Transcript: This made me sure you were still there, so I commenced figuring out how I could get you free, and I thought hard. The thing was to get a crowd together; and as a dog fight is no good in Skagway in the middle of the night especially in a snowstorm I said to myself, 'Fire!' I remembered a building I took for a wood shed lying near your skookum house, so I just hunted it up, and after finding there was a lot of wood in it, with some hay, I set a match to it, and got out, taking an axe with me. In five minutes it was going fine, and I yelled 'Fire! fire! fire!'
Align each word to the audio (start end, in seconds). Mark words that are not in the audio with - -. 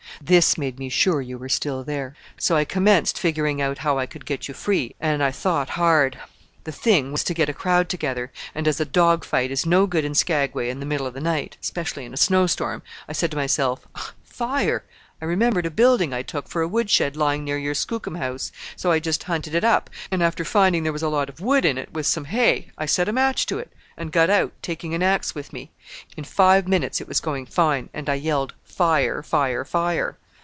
This 0.23 0.55
made 0.55 0.77
me 0.77 0.87
sure 0.87 1.19
you 1.19 1.39
were 1.39 1.49
still 1.49 1.83
there, 1.83 2.15
so 2.37 2.55
I 2.55 2.63
commenced 2.63 3.17
figuring 3.17 3.59
out 3.59 3.79
how 3.79 3.97
I 3.97 4.05
could 4.05 4.23
get 4.23 4.47
you 4.47 4.53
free, 4.53 4.93
and 4.99 5.23
I 5.23 5.31
thought 5.31 5.69
hard. 5.71 6.15
The 6.63 6.71
thing 6.71 7.11
was 7.11 7.23
to 7.23 7.33
get 7.33 7.49
a 7.49 7.53
crowd 7.53 7.89
together; 7.89 8.31
and 8.53 8.67
as 8.67 8.79
a 8.79 8.85
dog 8.85 9.25
fight 9.25 9.49
is 9.49 9.65
no 9.65 9.87
good 9.87 10.05
in 10.05 10.13
Skagway 10.13 10.69
in 10.69 10.79
the 10.79 10.85
middle 10.85 11.07
of 11.07 11.15
the 11.15 11.21
night 11.21 11.57
especially 11.63 12.05
in 12.05 12.13
a 12.13 12.17
snowstorm 12.17 12.83
I 13.09 13.13
said 13.13 13.31
to 13.31 13.37
myself, 13.37 13.87
'Fire!' 14.23 14.83
I 15.19 15.25
remembered 15.25 15.65
a 15.65 15.71
building 15.71 16.13
I 16.13 16.21
took 16.21 16.47
for 16.47 16.61
a 16.61 16.67
wood 16.67 16.89
shed 16.91 17.15
lying 17.17 17.43
near 17.43 17.57
your 17.57 17.75
skookum 17.75 18.15
house, 18.15 18.51
so 18.75 18.91
I 18.91 18.99
just 18.99 19.23
hunted 19.23 19.53
it 19.55 19.63
up, 19.63 19.89
and 20.11 20.21
after 20.23 20.45
finding 20.45 20.83
there 20.83 20.93
was 20.93 21.03
a 21.03 21.09
lot 21.09 21.29
of 21.29 21.39
wood 21.41 21.65
in 21.65 21.77
it, 21.79 21.93
with 21.93 22.05
some 22.07 22.25
hay, 22.25 22.69
I 22.77 22.85
set 22.87 23.09
a 23.09 23.13
match 23.13 23.45
to 23.47 23.59
it, 23.59 23.71
and 23.97 24.11
got 24.11 24.31
out, 24.31 24.51
taking 24.63 24.95
an 24.95 25.03
axe 25.03 25.35
with 25.35 25.53
me. 25.53 25.69
In 26.17 26.23
five 26.23 26.67
minutes 26.67 26.99
it 27.01 27.07
was 27.07 27.19
going 27.19 27.45
fine, 27.45 27.89
and 27.93 28.09
I 28.09 28.15
yelled 28.15 28.55
'Fire! 28.63 29.21
fire! 29.21 29.63
fire!' 29.63 30.17